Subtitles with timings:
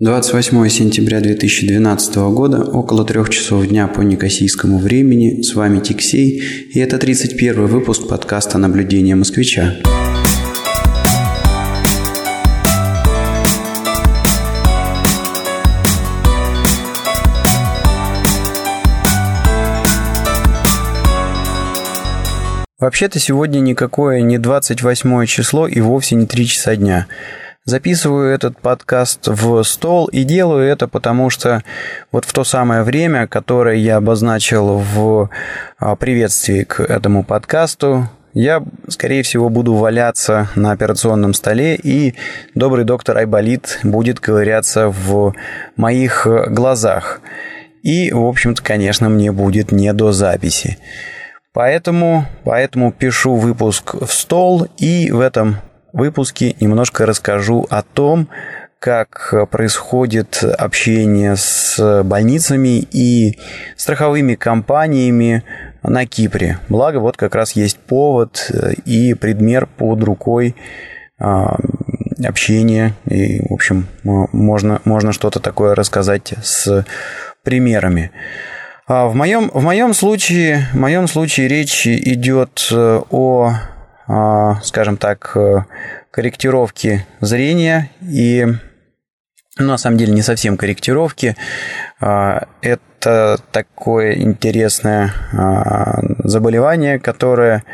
[0.00, 6.40] 28 сентября 2012 года, около трех часов дня по некосийскому времени, с вами Тиксей,
[6.72, 9.74] и это 31 выпуск подкаста «Наблюдение москвича».
[22.78, 27.08] Вообще-то сегодня никакое не 28 число и вовсе не 3 часа дня.
[27.68, 31.62] Записываю этот подкаст в стол и делаю это потому, что
[32.10, 35.28] вот в то самое время, которое я обозначил в
[35.78, 42.14] а, приветствии к этому подкасту, я, скорее всего, буду валяться на операционном столе, и
[42.54, 45.34] добрый доктор Айболит будет ковыряться в
[45.76, 47.20] моих глазах.
[47.82, 50.78] И, в общем-то, конечно, мне будет не до записи.
[51.52, 55.58] Поэтому, поэтому пишу выпуск в стол, и в этом
[55.92, 58.28] выпуске немножко расскажу о том,
[58.78, 63.38] как происходит общение с больницами и
[63.76, 65.42] страховыми компаниями
[65.82, 66.58] на Кипре.
[66.68, 68.50] Благо, вот как раз есть повод
[68.84, 70.54] и предмер под рукой
[71.18, 71.56] а,
[72.24, 72.94] общения.
[73.06, 76.84] И, в общем, можно, можно что-то такое рассказать с
[77.42, 78.12] примерами.
[78.86, 83.77] А в моем, в моем случае, в моем случае речь идет о а,
[84.62, 85.64] скажем так, э,
[86.10, 88.46] корректировки зрения и
[89.58, 91.36] ну, на самом деле не совсем корректировки.
[92.00, 97.64] А, это такое интересное а, заболевание, которое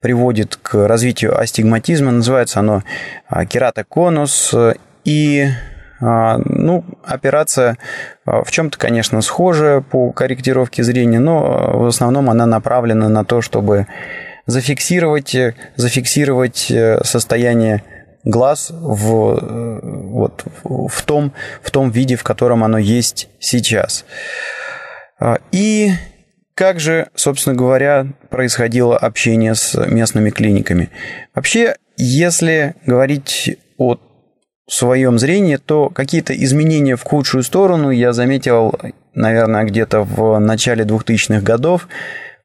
[0.00, 2.10] приводит к развитию астигматизма.
[2.10, 2.82] Называется оно
[3.48, 4.54] кератоконус.
[5.04, 5.48] И
[6.00, 7.78] ну, операция
[8.24, 13.86] в чем-то, конечно, схожая по корректировке зрения, но в основном она направлена на то, чтобы
[14.46, 17.82] зафиксировать, э, зафиксировать э, состояние
[18.24, 24.04] глаз в, э, вот, в, том, в том виде, в котором оно есть сейчас.
[25.18, 25.90] А, и
[26.54, 30.90] как же, собственно говоря, происходило общение с местными клиниками?
[31.34, 33.98] Вообще, если говорить о
[34.68, 38.74] своем зрении, то какие-то изменения в худшую сторону я заметил,
[39.14, 41.88] наверное, где-то в начале 2000-х годов,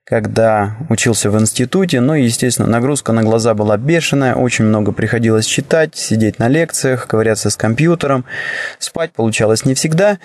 [0.08, 2.00] когда учился в институте.
[2.00, 7.08] Ну и, естественно, нагрузка на глаза была бешеная, очень много приходилось читать, сидеть на лекциях,
[7.08, 8.24] ковыряться с компьютером.
[8.80, 10.20] Спать получалось не всегда.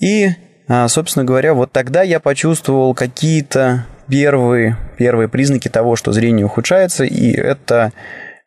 [0.00, 0.30] И,
[0.66, 7.04] а, собственно говоря, вот тогда я почувствовал какие-то первые, первые признаки того, что зрение ухудшается,
[7.04, 7.92] и это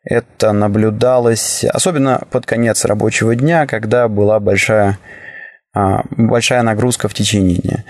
[0.06, 4.98] это наблюдалось особенно под конец рабочего дня, когда была большая,
[5.72, 7.84] а, большая нагрузка в течение дня.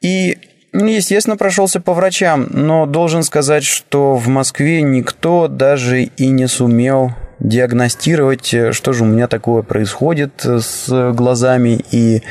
[0.00, 6.28] И ну, естественно, прошелся по врачам, но должен сказать, что в Москве никто даже и
[6.28, 12.22] не сумел диагностировать, что же у меня такое происходит с глазами и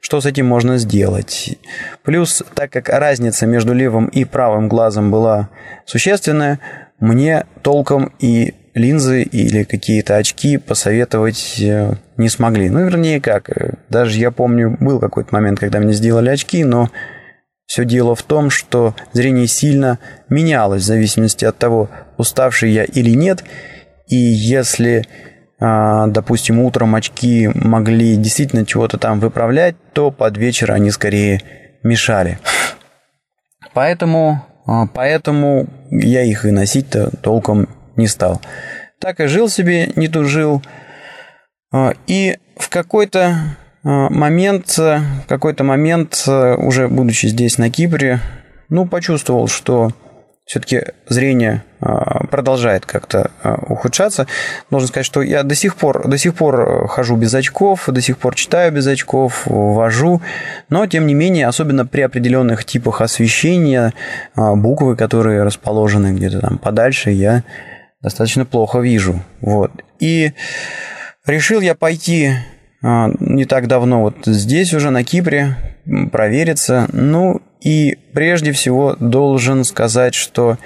[0.00, 1.58] что с этим можно сделать.
[2.02, 5.48] Плюс, так как разница между левым и правым глазом была
[5.86, 6.60] существенная,
[7.00, 12.70] мне толком и линзы или какие-то очки посоветовать э, не смогли.
[12.70, 13.50] Ну, вернее, как.
[13.88, 16.90] Даже я помню, был какой-то момент, когда мне сделали очки, но
[17.68, 19.98] все дело в том, что зрение сильно
[20.30, 23.44] менялось в зависимости от того, уставший я или нет.
[24.08, 25.04] И если,
[25.60, 31.42] а, допустим, утром очки могли действительно чего-то там выправлять, то под вечер они скорее
[31.82, 32.38] мешали.
[33.74, 38.40] Поэтому, а, поэтому я их и носить-то толком не стал.
[38.98, 40.62] Так и жил себе, не тужил.
[41.70, 43.36] А, и в какой-то
[43.88, 48.20] момент, э, какой-то момент, э, уже будучи здесь на Кипре,
[48.68, 49.90] ну, почувствовал, что
[50.44, 54.26] все-таки зрение а, продолжает как-то а, ухудшаться.
[54.70, 58.16] Должен сказать, что я до сих пор, до сих пор хожу без очков, до сих
[58.16, 60.22] пор читаю без очков, вожу,
[60.70, 63.92] но тем не менее, особенно при определенных типах освещения,
[64.36, 67.42] буквы, которые расположены где-то там подальше, я
[68.00, 69.22] достаточно плохо вижу.
[69.42, 69.70] Вот.
[70.00, 70.32] И
[71.26, 75.56] решил я пойти а, не так давно вот здесь уже на Кипре
[76.12, 76.88] провериться.
[76.92, 80.58] Ну и прежде всего должен сказать, что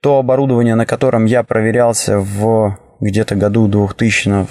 [0.00, 4.46] то оборудование, на котором я проверялся в где-то году 2000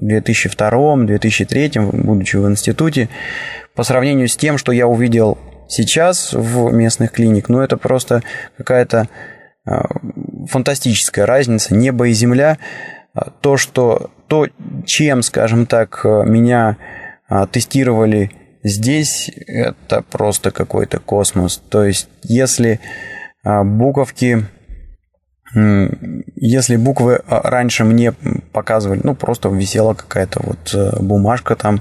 [0.00, 3.08] 2002-2003, будучи в институте,
[3.74, 5.36] по сравнению с тем, что я увидел
[5.68, 8.22] сейчас в местных клиник, ну это просто
[8.56, 9.08] какая-то
[9.66, 9.88] а,
[10.48, 12.58] фантастическая разница, небо и земля.
[13.14, 14.46] А, то, что то,
[14.86, 16.76] чем, скажем так, меня
[17.28, 18.30] а, тестировали
[18.62, 21.60] здесь, это просто какой-то космос.
[21.68, 22.78] То есть, если
[23.42, 24.46] а, буковки
[26.36, 28.12] если буквы раньше мне
[28.52, 31.80] показывали, ну, просто висела какая-то вот бумажка там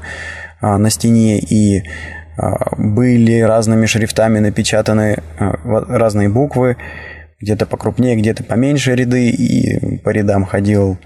[0.59, 1.83] на стене, и
[2.79, 6.77] были разными шрифтами напечатаны разные буквы,
[7.39, 10.97] где-то покрупнее, где-то поменьше ряды, и по рядам ходил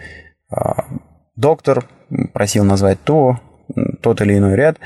[1.35, 1.85] доктор,
[2.33, 3.39] просил назвать то,
[4.01, 4.77] тот или иной ряд,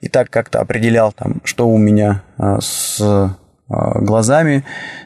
[0.00, 3.36] и так как-то определял, там, что у меня а, с а,
[4.00, 4.64] глазами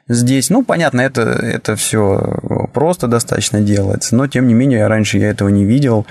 [0.08, 0.50] здесь.
[0.50, 2.38] Ну, понятно, это, это все
[2.72, 6.06] просто достаточно делается, но тем не менее, раньше я этого не видел.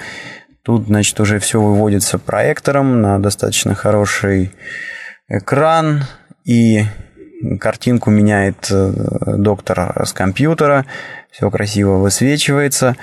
[0.63, 4.51] Тут, значит, уже все выводится проектором на достаточно хороший
[5.29, 6.03] экран,
[6.43, 6.83] и
[7.59, 8.91] картинку меняет э,
[9.37, 10.85] доктор с компьютера,
[11.31, 12.95] все красиво высвечивается.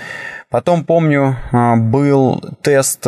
[0.54, 3.06] Потом, помню, а, был тест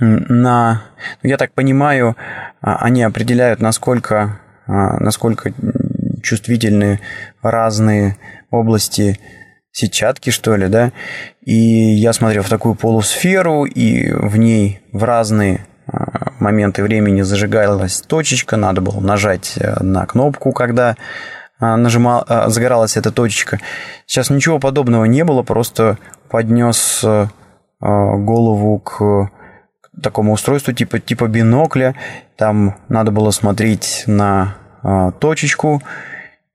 [0.00, 0.82] на...
[1.22, 2.16] Ну, я так понимаю,
[2.62, 5.52] а, они определяют, насколько, а, насколько
[6.22, 7.00] чувствительны
[7.42, 8.16] разные
[8.50, 9.20] области
[9.70, 10.92] сетчатки, что ли, да,
[11.42, 15.66] и я смотрел в такую полусферу, и в ней в разные
[16.40, 20.96] моменты времени зажигалась точечка, надо было нажать э, на кнопку, когда
[21.76, 23.60] нажимал, загоралась эта точечка.
[24.06, 27.26] Сейчас ничего подобного не было, просто поднес э,
[27.80, 29.30] голову к
[30.02, 31.94] такому устройству типа, типа бинокля.
[32.36, 35.82] Там надо было смотреть на а, точечку.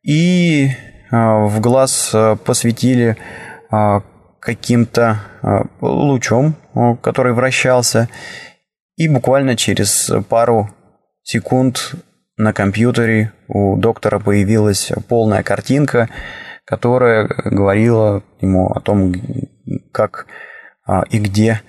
[0.03, 0.69] И
[1.11, 3.17] а, в глаз а, посветили
[3.71, 4.01] а,
[4.39, 8.09] каким-то а, лучом, а, который вращался.
[8.97, 10.69] И буквально через пару
[11.23, 11.95] секунд
[12.39, 16.09] на компьютере у доктора появилась полная картинка,
[16.63, 19.13] которая говорила ему о том,
[19.91, 20.25] как
[20.87, 21.61] а, и где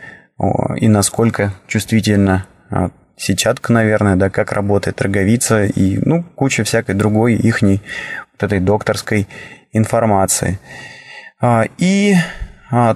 [0.77, 7.35] и насколько чувствительна а, сетчатка, наверное, да, как работает роговица и, ну, куча всякой другой
[7.35, 7.83] ихней
[8.33, 9.27] вот этой докторской
[9.73, 10.61] информации.
[11.41, 12.15] А, и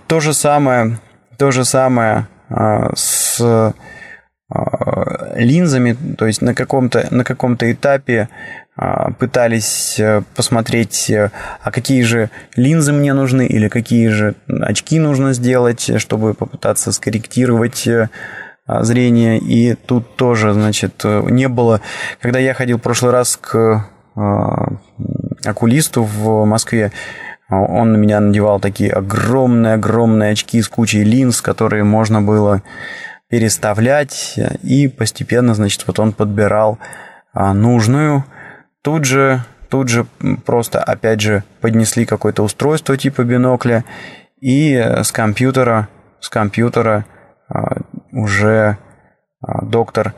[0.07, 1.01] то же самое,
[1.37, 2.29] то же самое
[2.95, 3.75] с
[5.35, 8.29] линзами, то есть на каком-то на каком-то этапе
[8.77, 11.31] а, пытались э, посмотреть, э,
[11.63, 17.87] а какие же линзы мне нужны или какие же очки нужно сделать, чтобы попытаться скорректировать
[17.87, 18.09] э,
[18.67, 19.39] зрение.
[19.39, 21.83] И тут тоже, значит, не было...
[22.21, 23.89] Когда я ходил в прошлый раз к
[25.45, 26.91] окулисту в Москве,
[27.51, 32.63] он на меня надевал такие огромные-огромные очки с кучей линз, которые можно было
[33.35, 36.79] переставлять, и постепенно, значит, вот он подбирал
[37.35, 38.25] нужную.
[38.81, 40.07] Тут же, тут же
[40.47, 43.85] просто, опять же, поднесли какое-то устройство типа бинокля,
[44.41, 45.89] и с компьютера,
[46.21, 47.07] с компьютера
[47.49, 47.79] а,
[48.13, 48.79] уже
[49.41, 50.15] а, доктор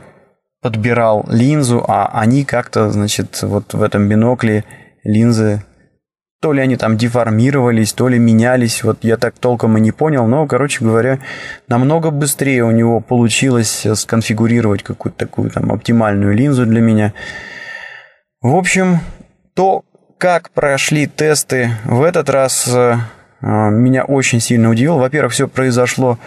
[0.61, 4.63] подбирал линзу, а они как-то, значит, вот в этом бинокле
[5.03, 5.63] линзы
[6.39, 10.27] то ли они там деформировались, то ли менялись, вот я так толком и не понял,
[10.27, 11.19] но, короче говоря,
[11.67, 17.13] намного быстрее у него получилось сконфигурировать какую-то такую там оптимальную линзу для меня.
[18.41, 18.99] В общем,
[19.55, 19.83] то,
[20.19, 22.97] как прошли тесты в этот раз, э,
[23.41, 24.99] меня очень сильно удивило.
[24.99, 26.19] Во-первых, все произошло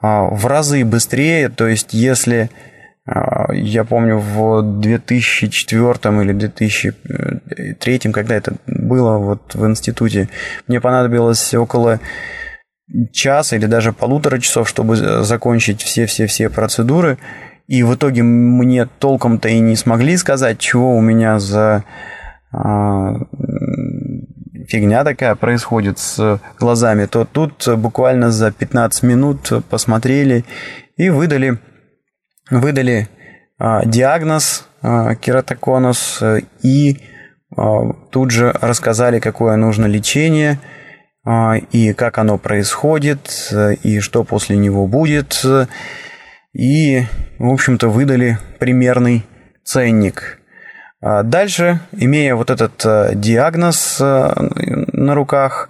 [0.00, 1.48] а, в разы быстрее.
[1.48, 2.50] То есть, если
[3.52, 10.28] я помню, в 2004 или 2003, когда это было вот в институте,
[10.66, 12.00] мне понадобилось около
[13.12, 17.18] часа или даже полутора часов, чтобы закончить все-все-все процедуры.
[17.66, 21.84] И в итоге мне толком-то и не смогли сказать, чего у меня за
[22.50, 23.12] а,
[24.68, 30.46] фигня такая происходит с глазами, то тут буквально за 15 минут посмотрели
[30.96, 31.58] и выдали,
[32.50, 33.08] выдали
[33.58, 36.22] а, диагноз а, кератоконус
[36.62, 36.98] и
[37.56, 40.58] а, тут же рассказали, какое нужно лечение
[41.72, 43.52] и как оно происходит
[43.82, 45.44] и что после него будет
[46.54, 47.02] и,
[47.38, 49.26] в общем-то, выдали примерный
[49.62, 50.38] ценник.
[51.02, 55.68] Дальше, имея вот этот диагноз на руках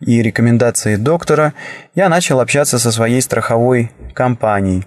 [0.00, 1.52] и рекомендации доктора,
[1.94, 4.86] я начал общаться со своей страховой компанией.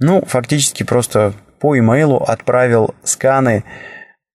[0.00, 3.64] Ну, фактически просто по имейлу отправил сканы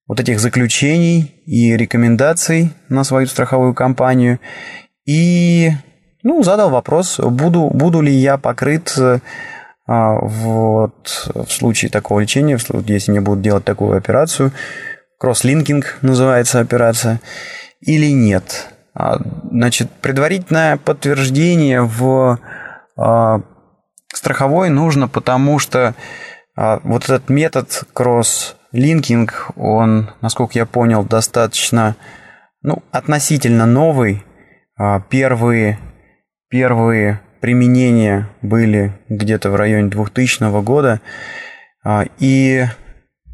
[0.08, 4.40] вот этих заключений и рекомендаций на свою страховую компанию.
[5.06, 5.72] И
[6.24, 9.20] ну, задал вопрос, буду, буду ли я покрыт э,
[9.88, 12.58] а, вот в случае такого лечения,
[12.88, 14.52] если мне будут делать такую операцию,
[15.20, 17.22] кросслинкинг называется операция,
[17.82, 18.74] или нет.
[18.94, 19.20] А,
[19.52, 22.40] значит, предварительное подтверждение в
[22.98, 23.42] а,
[24.18, 25.96] страховой нужно, потому что
[26.56, 31.96] вот этот метод кросс-линкинг, он, насколько я понял, достаточно,
[32.62, 34.24] ну, относительно новый,
[34.78, 35.80] А, первые,
[36.50, 41.00] первые применения были где-то в районе 2000 года.
[41.84, 42.66] А, и,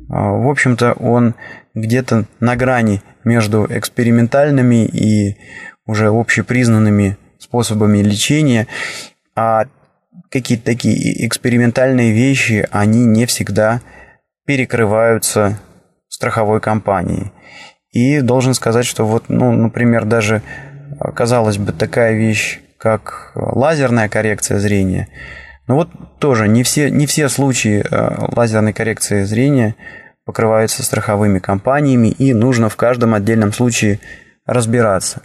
[0.08, 1.34] в общем-то, он
[1.74, 5.38] где-то на грани между экспериментальными и
[5.88, 8.68] уже общепризнанными способами лечения.
[9.36, 9.66] А
[10.30, 13.82] какие-то такие экспериментальные вещи, они не всегда
[14.46, 15.60] перекрываются
[16.08, 17.32] страховой компанией.
[17.92, 20.42] И должен сказать, что вот, ну, например, даже,
[21.16, 25.08] казалось бы, такая вещь, как лазерная коррекция зрения,
[25.68, 25.90] ну вот
[26.20, 29.76] тоже не все, не все случаи э, лазерной коррекции зрения
[30.26, 34.00] покрываются страховыми компаниями, и нужно в каждом отдельном случае
[34.46, 35.22] разбираться.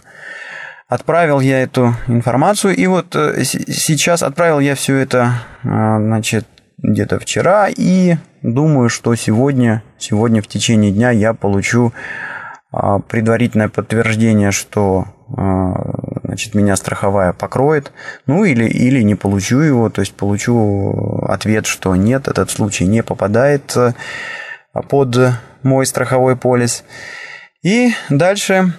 [0.87, 7.19] Отправил я эту информацию, и вот э, сейчас отправил я все это, э, значит, где-то
[7.19, 11.91] вчера, и думаю, что сегодня, сегодня в течение дня я получу
[12.71, 15.73] а, предварительное подтверждение, что а,
[16.23, 17.91] значит, меня страховая покроет,
[18.27, 23.01] ну или, или не получу его, то есть получу ответ, что нет, этот случай не
[23.03, 23.93] попадает э,
[24.89, 25.17] под
[25.63, 26.83] мой страховой полис.
[27.63, 28.73] И дальше,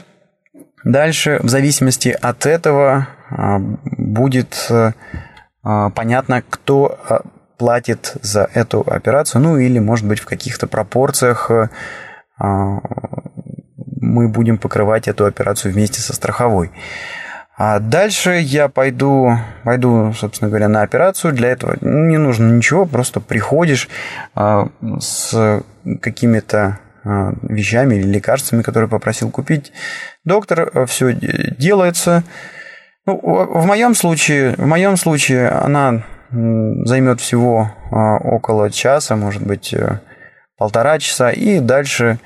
[0.93, 4.71] дальше в зависимости от этого а, будет
[5.63, 6.99] понятно, кто
[7.59, 11.51] платит за эту операцию, ну или, может быть, в каких-то пропорциях
[12.39, 12.81] а,
[14.01, 16.71] мы будем покрывать эту операцию вместе со страховой.
[17.57, 21.33] А дальше я пойду, пойду, собственно говоря, на операцию.
[21.33, 23.89] Для этого не нужно ничего, просто приходишь
[24.37, 24.69] а,
[25.01, 25.63] с
[26.01, 26.79] какими-то а,
[27.43, 29.73] вещами или лекарствами, которые попросил купить.
[30.25, 32.23] Доктор все делается.
[33.07, 39.73] Ну, в моем случае, в моем случае она займет всего а, около часа, может быть,
[39.73, 40.01] э,
[40.59, 42.19] полтора часа, и дальше,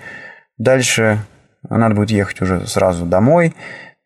[0.58, 1.20] дальше
[1.68, 3.54] надо будет ехать уже сразу домой,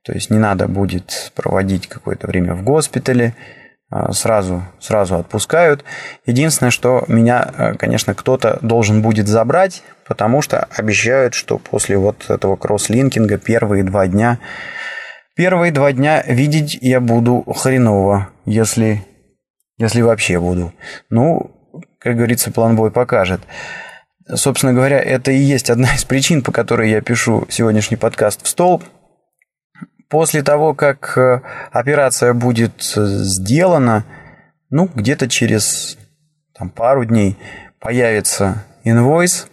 [0.04, 3.34] то есть не надо будет проводить какое-то время в госпитале,
[4.12, 5.84] сразу, сразу отпускают.
[6.24, 12.28] Единственное, что меня, э, конечно, кто-то должен будет забрать, потому что обещают, что после вот
[12.28, 14.38] этого кросс-линкинга первые два дня
[15.36, 19.04] Первые два дня видеть я буду хреново, если
[19.76, 20.72] если вообще буду.
[21.10, 21.50] Ну,
[21.98, 23.42] как говорится, план бой покажет.
[24.34, 28.48] Собственно говоря, это и есть одна из причин, по которой я пишу сегодняшний подкаст в
[28.48, 28.82] стол.
[30.08, 31.40] После того, как э,
[31.72, 34.04] операция будет сделана,
[34.70, 35.98] ну, где-то через
[36.56, 37.36] там, пару дней
[37.80, 39.48] появится инвойс,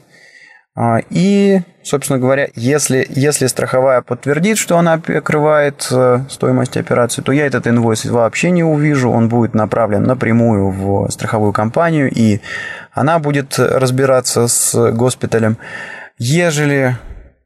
[0.75, 7.31] а, и, собственно говоря, если, если страховая подтвердит, что она покрывает э, стоимость операции, то
[7.31, 12.41] я этот инвойс вообще не увижу, он будет направлен напрямую в страховую компанию, и
[12.91, 15.57] она будет разбираться с госпиталем.
[16.17, 16.97] Ежели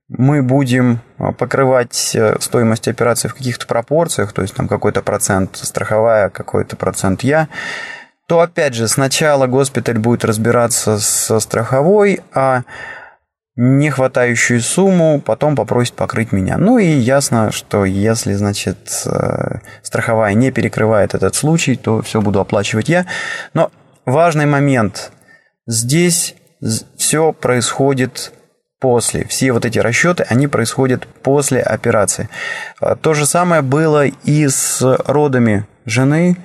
[0.09, 5.57] мы будем э, покрывать э, стоимость операции в каких-то пропорциях, то есть там какой-то процент
[5.57, 7.49] страховая, какой-то процент я,
[8.27, 12.63] то опять же сначала госпиталь будет разбираться со страховой, а
[13.55, 16.57] не хватающую сумму, потом попросит покрыть меня.
[16.57, 22.39] Ну и ясно, что если, значит, э, страховая не перекрывает этот случай, то все буду
[22.39, 23.07] оплачивать я.
[23.53, 23.71] Но
[24.05, 25.11] важный момент.
[25.65, 26.35] Здесь
[26.97, 28.31] все происходит
[28.79, 29.25] после.
[29.25, 32.29] Все вот эти расчеты, они происходят после операции.
[32.79, 36.37] А, то же самое было и с родами жены.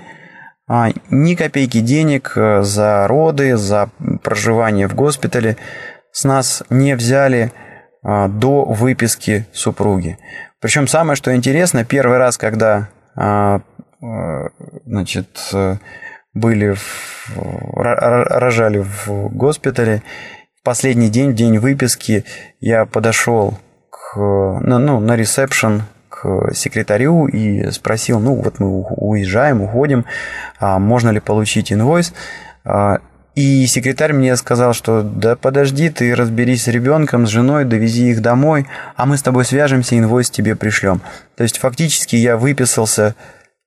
[0.68, 3.90] А, ни копейки денег э, за роды, за
[4.22, 5.56] проживание в госпитале–
[6.12, 7.52] с нас не взяли
[8.02, 10.18] а, до выписки супруги.
[10.60, 13.60] Причем самое, что интересно, первый раз, когда а,
[14.84, 15.52] значит,
[16.34, 17.36] были в,
[17.76, 20.02] рожали в госпитале,
[20.62, 22.24] последний день, день выписки,
[22.60, 23.58] я подошел
[23.90, 30.04] к, ну, ну, на ресепшн к секретарю и спросил, ну вот мы уезжаем, уходим,
[30.60, 32.12] можно ли получить инвойс.
[33.34, 38.20] И секретарь мне сказал, что да подожди, ты разберись с ребенком, с женой, довези их
[38.20, 41.00] домой, а мы с тобой свяжемся, инвойс тебе пришлем.
[41.34, 43.14] То есть фактически я выписался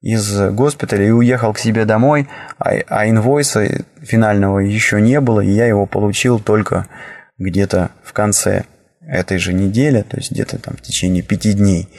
[0.02, 2.28] из госпиталя и уехал к себе домой,
[2.60, 6.88] а, а инвойса финального еще не было, и я его получил только
[7.38, 8.66] где-то в конце
[9.02, 11.90] этой же недели, то есть где-то там в течение пяти дней.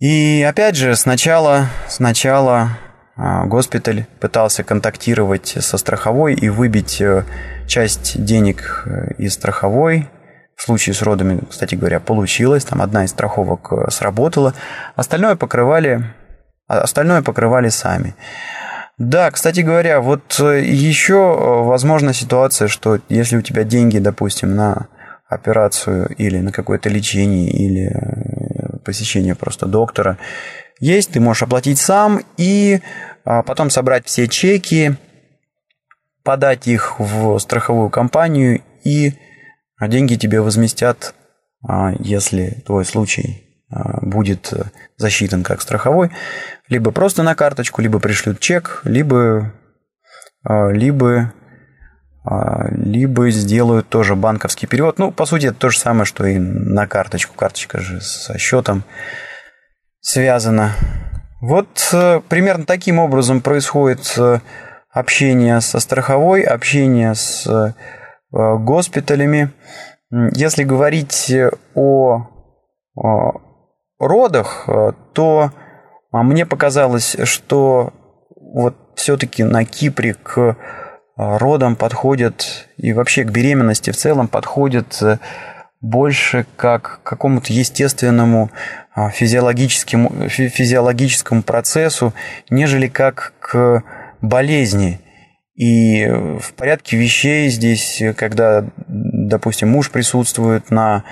[0.00, 2.78] И опять же, сначала, сначала
[3.16, 7.24] а, госпиталь пытался контактировать со страховой и выбить э,
[7.66, 10.08] часть денег э, из страховой.
[10.54, 12.64] В случае с родами, кстати говоря, получилось.
[12.64, 14.54] Там одна из страховок э, сработала.
[14.94, 16.04] Остальное покрывали,
[16.68, 18.14] остальное покрывали сами.
[18.98, 24.88] Да, кстати говоря, вот еще возможна ситуация, что если у тебя деньги, допустим, на
[25.28, 27.92] операцию или на какое-то лечение или
[28.84, 30.18] посещение просто доктора.
[30.80, 32.80] Есть, ты можешь оплатить сам и
[33.24, 34.96] а, потом собрать все чеки,
[36.22, 39.12] подать их в страховую компанию, и
[39.80, 41.14] деньги тебе возместят,
[41.62, 44.52] а, если твой случай а, будет
[44.96, 46.10] засчитан как страховой,
[46.68, 49.52] либо просто на карточку, либо пришлют чек, либо,
[50.44, 51.32] либо
[52.70, 54.98] либо сделают тоже банковский перевод.
[54.98, 57.34] Ну, по сути, это то же самое, что и на карточку.
[57.34, 58.84] Карточка же со счетом
[60.00, 60.72] связана.
[61.40, 64.40] Вот э, примерно таким образом происходит э,
[64.90, 67.72] общение со страховой, общение с э,
[68.30, 69.52] госпиталями.
[70.10, 71.32] Если говорить
[71.74, 72.26] о
[73.98, 74.68] родах,
[75.12, 75.50] то
[76.10, 77.92] а, мне показалось, что
[78.36, 80.56] вот все-таки на Кипре к
[81.16, 85.02] родам подходят и вообще к беременности в целом подходят
[85.80, 88.50] больше как к какому-то естественному
[88.94, 92.12] а, физиологическому, физиологическому процессу,
[92.50, 93.84] нежели как к
[94.20, 95.00] болезни.
[95.54, 101.04] И в порядке вещей здесь, когда, допустим, муж присутствует на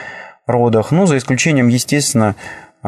[0.47, 2.37] родах, ну, за исключением, естественно,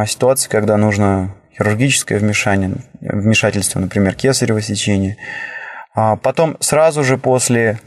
[0.07, 5.17] ситуации, когда нужно хирургическое вмешание, вмешательство, например, кесарево сечение.
[5.95, 7.79] А потом сразу же после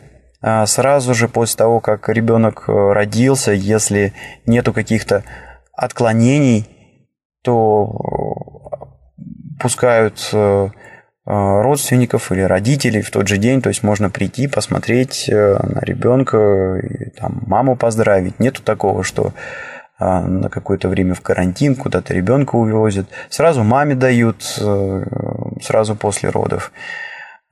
[0.42, 4.14] а, сразу же после того, как ребенок э, родился, если
[4.48, 5.24] нету каких-то
[5.72, 6.68] отклонений,
[7.44, 10.70] то э, пускают э,
[11.26, 17.12] родственников или родителей в тот же день, то есть можно прийти, посмотреть на ребенка, и,
[17.12, 18.40] там, маму поздравить.
[18.40, 19.34] Нету такого, что
[20.02, 23.08] на какое-то время в карантин, куда-то ребенка увозят.
[23.30, 24.42] Сразу маме дают,
[25.62, 26.72] сразу после родов.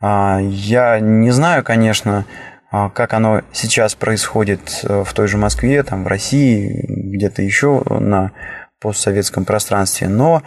[0.01, 2.25] А, я не знаю, конечно,
[2.72, 7.84] а как оно сейчас происходит э, в той же Москве, там, в России, где-то еще
[7.89, 8.32] на
[8.79, 10.08] постсоветском пространстве.
[10.08, 10.44] Но,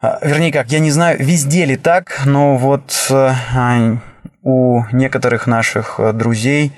[0.00, 3.98] а, вернее как, я не знаю, везде ли так, но вот э, а,
[4.42, 6.72] у некоторых наших друзей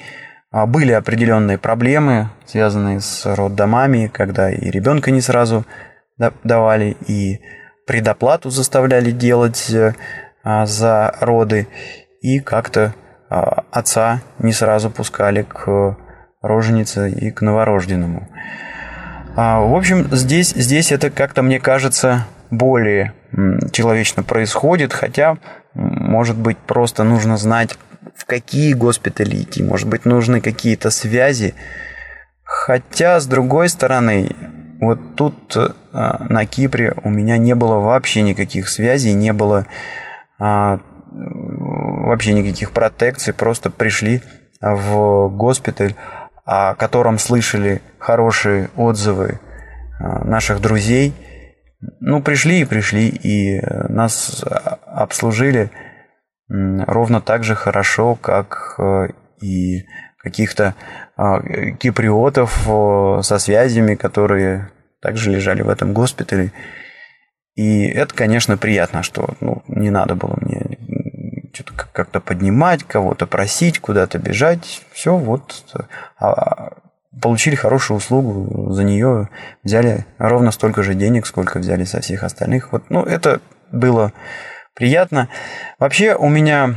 [0.67, 5.65] были определенные проблемы, связанные с роддомами, когда и ребенка не сразу
[6.45, 7.41] давали, и
[7.87, 9.95] предоплату заставляли делать э,
[10.65, 11.67] за роды,
[12.21, 12.95] и как-то
[13.29, 15.97] а, отца не сразу пускали к
[16.41, 18.29] роженице и к новорожденному.
[19.37, 23.13] А, в общем, здесь, здесь это как-то, мне кажется, более
[23.73, 25.39] человечно происходит, хотя,
[25.75, 27.77] может быть, просто нужно знать,
[28.15, 31.55] в какие госпитали идти, может быть, нужны какие-то связи.
[32.43, 34.31] Хотя, с другой стороны,
[34.81, 39.67] вот тут а, на Кипре у меня не было вообще никаких связей, не было
[41.17, 44.21] вообще никаких протекций, просто пришли
[44.61, 45.95] в госпиталь,
[46.45, 49.39] о котором слышали хорошие отзывы
[50.01, 51.15] а, наших друзей.
[52.01, 54.45] Ну, пришли и пришли, и нас
[54.87, 55.71] обслужили
[56.49, 59.09] ровно так же хорошо, как э,
[59.41, 59.85] и
[60.19, 60.75] каких-то
[61.17, 61.43] а,
[61.75, 62.67] киприотов
[63.25, 64.71] со связями, которые
[65.03, 66.51] также лежали в этом госпитале.
[67.55, 70.79] И это, конечно, приятно, что ну, не надо было мне
[71.53, 74.83] что-то как-то поднимать, кого-то просить, куда-то бежать.
[74.93, 75.65] Все, вот.
[76.19, 76.73] А,
[77.21, 79.29] получили хорошую услугу, за нее
[79.63, 82.73] взяли ровно столько же денег, сколько взяли со всех остальных.
[82.73, 84.13] Вот, ну, это было
[84.75, 85.29] приятно.
[85.79, 86.77] Вообще у меня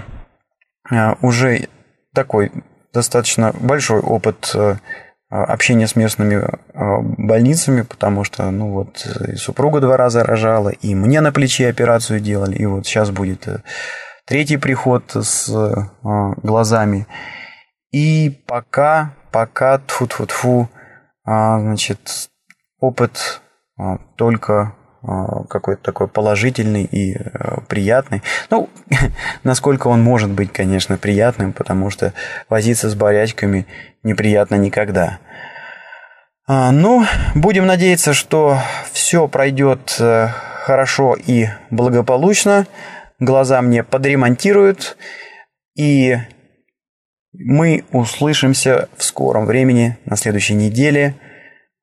[0.89, 1.67] а, уже
[2.13, 2.51] такой
[2.93, 4.77] достаточно большой опыт а,
[5.29, 11.19] общения с местными больницами, потому что, ну вот, и супруга два раза рожала, и мне
[11.19, 13.61] на плече операцию делали, и вот сейчас будет э,
[14.25, 15.73] третий приход с э,
[16.41, 17.07] глазами.
[17.91, 20.69] И пока, пока, тфу тфу тфу
[21.25, 22.29] значит,
[22.79, 23.41] опыт
[23.77, 24.73] а, только
[25.49, 28.21] какой-то такой положительный и а, приятный.
[28.49, 28.69] Ну,
[29.43, 32.13] насколько он может быть, конечно, приятным, потому что
[32.49, 33.65] возиться с борячками
[34.03, 35.19] неприятно никогда.
[36.47, 38.57] А, ну, будем надеяться, что
[38.91, 40.27] все пройдет э,
[40.63, 42.67] хорошо и благополучно
[43.19, 44.97] глаза мне подремонтируют,
[45.75, 46.17] и
[47.33, 51.15] мы услышимся в скором времени, на следующей неделе,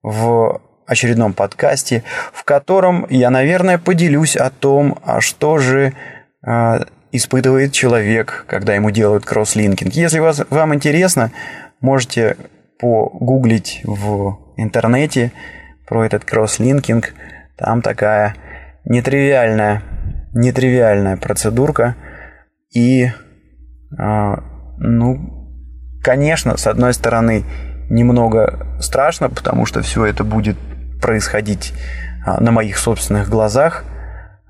[0.02, 5.94] в очередном подкасте, в котором я, наверное, поделюсь о том, а что же
[6.46, 9.92] э, испытывает человек, когда ему делают кросслинкинг.
[9.94, 11.30] Если вас, вам интересно,
[11.80, 12.36] можете
[12.78, 15.32] погуглить в интернете
[15.86, 17.14] про этот кросслинкинг.
[17.56, 18.34] Там такая
[18.84, 19.82] нетривиальная
[20.34, 21.96] нетривиальная процедурка.
[22.74, 23.10] И,
[23.96, 24.42] а,
[24.78, 25.48] ну,
[26.02, 27.44] конечно, с одной стороны,
[27.88, 30.56] немного страшно, потому что все это будет
[31.04, 31.74] происходить
[32.24, 33.84] а, на моих собственных глазах.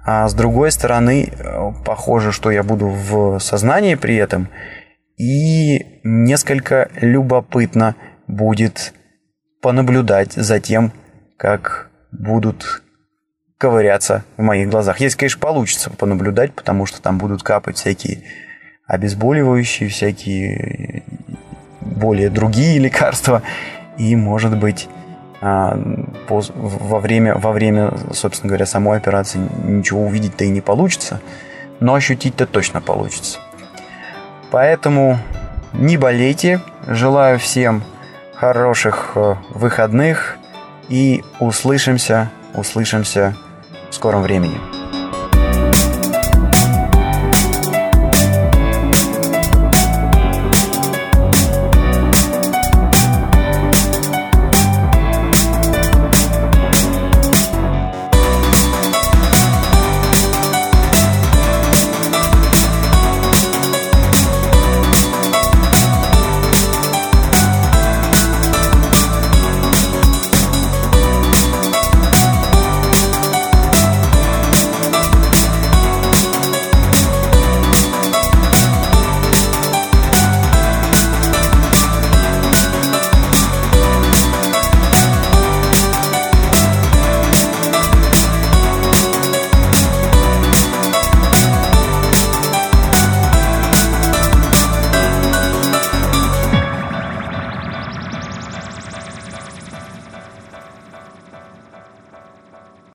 [0.07, 4.49] А с другой стороны, э, похоже, что я буду в сознании при этом.
[5.17, 7.97] И несколько любопытно
[8.29, 8.95] будет
[9.63, 10.93] понаблюдать за тем,
[11.37, 12.85] как будут
[13.59, 15.01] ковыряться в моих глазах.
[15.01, 18.23] Если, конечно, получится понаблюдать, потому что там будут капать всякие
[18.87, 21.03] обезболивающие, всякие
[21.81, 23.43] более другие лекарства.
[23.99, 24.89] И, может быть,
[25.45, 31.21] во время, во время, собственно говоря, самой операции ничего увидеть-то и не получится,
[31.81, 33.39] но ощутить-то точно получится.
[34.51, 35.19] Поэтому
[35.73, 37.83] не болейте, желаю всем
[38.35, 40.39] хороших э, выходных
[40.89, 43.35] и услышимся, услышимся
[43.91, 44.74] в скором времени.